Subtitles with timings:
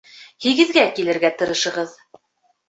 [0.45, 1.93] Һигеҙгә килергә тырышығыҙ